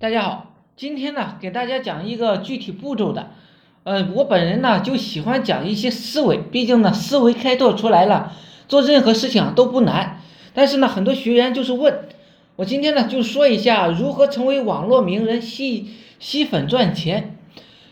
[0.00, 3.32] 大家好，今天呢给大家讲一个具体步骤的，
[3.84, 8.32] 呃，我本人呢就喜欢讲一些思维，毕竟呢思维开拓出来了，
[8.66, 10.22] 做任何事情都不难。
[10.54, 12.08] 但是呢很多学员就是问
[12.56, 17.36] 我，今天呢就说一下如何成为网络名人吸吸粉赚钱。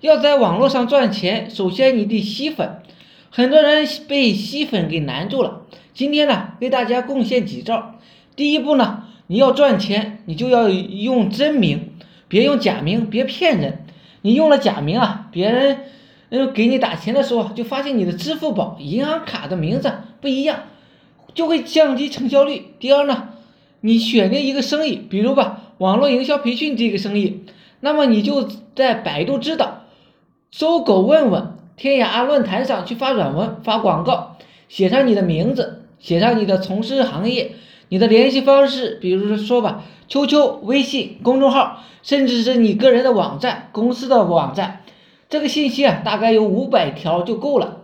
[0.00, 2.82] 要在网络上赚钱，首先你得吸粉，
[3.30, 5.62] 很多人被吸粉给难住了。
[5.94, 7.94] 今天呢为大家贡献几招，
[8.36, 9.04] 第一步呢。
[9.28, 11.92] 你要赚钱，你就要用真名，
[12.28, 13.86] 别用假名，别骗人。
[14.20, 15.84] 你用了假名啊，别人
[16.28, 19.90] 嗯给你打钱的时候，就发现你的支付宝、银行卡的名字
[20.20, 20.64] 不一样，
[21.32, 22.74] 就会降低成交率。
[22.78, 23.30] 第二呢，
[23.80, 27.44] 你选定一个生意，比如吧，网络营销培训这个生意，
[27.80, 29.84] 那么你就在百度知道、
[30.50, 34.36] 搜狗问问、天涯论坛上去发软文、发广告，
[34.68, 37.52] 写上你的名字，写上你的从事行业。
[37.92, 44.80] 你的联系方式，比如说说吧，QQ、微信、公众号，甚至是你个人的网站、公司的网站，
[45.28, 47.82] 这个信息啊，大概有五百条就够了。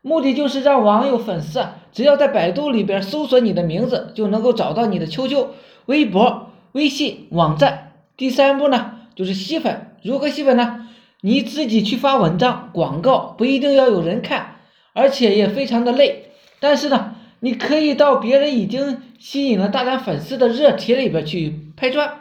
[0.00, 5.48] 目的就是让网友粉丝啊，只要在百度里边搜索你的名字，就能够找到你的 QQ、
[5.84, 7.92] 微博、微信、网站。
[8.16, 9.94] 第三步呢，就是吸粉。
[10.02, 10.88] 如何吸粉呢？
[11.20, 14.56] 你自己去发文章、广告，不一定要有人看，
[14.94, 16.30] 而且也非常的累。
[16.60, 17.16] 但是呢。
[17.40, 22.20] 你可以到别人已经吸引了大量粉丝的热帖里边去拍砖，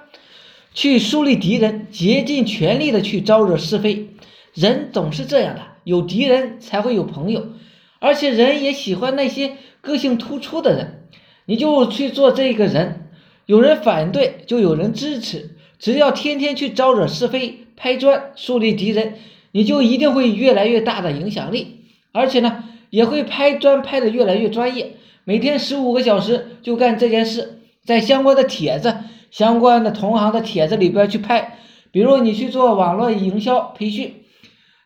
[0.74, 4.10] 去树立敌人，竭尽全力的去招惹是非。
[4.54, 7.50] 人总是这样的，有敌人才会有朋友，
[8.00, 11.08] 而且人也喜欢那些个性突出的人。
[11.46, 13.10] 你就去做这个人，
[13.46, 19.16] 有人反对就有人支持，只要天天去招惹是非、拍砖、树立敌人，
[19.52, 24.94] 你就一定会越来越大的影响力，而且呢，也会拍砖拍的越来越专业。
[25.24, 28.96] 每天十五个小时就干这件事，在相关的帖子、
[29.32, 31.58] 相关的同行的帖子里边去拍。
[31.92, 34.14] 比如你去做网络营销培训，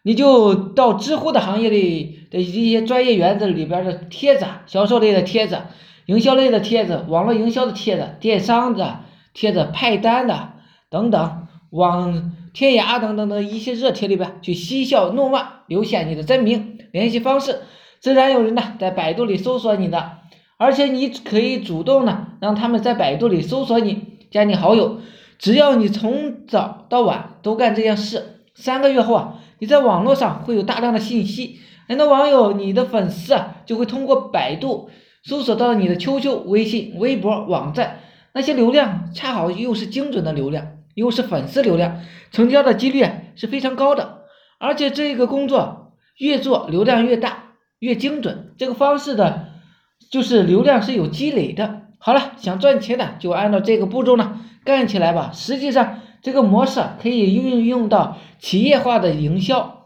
[0.04, 5.60] 你就到知乎的行业里的一些专业园子里边的帖子、销售类的帖子、
[6.06, 9.00] 营销类的帖子、网络营销的帖子、电商的
[9.34, 10.54] 帖子、派单的
[10.90, 17.60] 等等，往天涯等等的一些热帖里边去嬉笑怒骂，留下你的真名、联系方式，
[18.04, 20.18] 自然有人呢在百度里搜索你的。
[20.58, 25.00] 而且你可以主动呢让他们在百度里搜索你，加你好友。
[25.40, 34.90] 只要你从早到晚都干这件事，三个月后啊，你在网络上会有大量的信息，很多网友、你的粉丝啊，就会通过百度
[35.24, 38.02] 搜索到你的 QQ、微信、微博、网站，
[38.34, 44.24] 那些流量恰好又是精准的流量，又是粉丝流量，成交的几率是非常高的。
[44.60, 47.53] 而且这个工作越做流量越大，
[47.84, 48.54] 越精准。
[48.58, 49.52] 这个方式的。
[50.12, 51.88] 就是流量是有积累的。
[51.98, 55.32] 好了，想赚钱的就按照这个步骤呢干起来吧。
[55.34, 59.86] 实际上，这个模式可以运用到企业化的营销，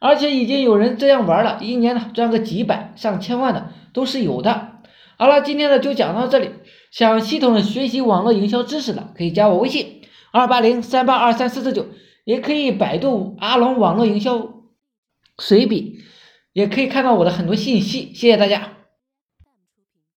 [0.00, 4.80] 而且已经有人这样玩了，一年呢赚个几百上千万的都是有的。
[5.16, 6.50] 好了，今天呢就讲到这里。
[6.90, 10.00] 想系统的学习网络营销知识的，可以加我微信
[10.32, 11.86] 二八零三八二三四四九，
[12.24, 14.54] 也可以百度阿龙网络营销
[15.38, 16.00] 随笔，
[16.52, 18.12] 也可以看到我的很多信息。
[18.14, 18.77] 谢谢大家。